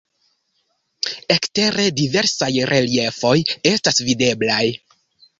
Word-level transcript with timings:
Ekstere 1.33 1.83
diversaj 1.99 2.49
reliefoj 2.71 3.33
estas 3.73 4.01
videblaj. 4.09 4.63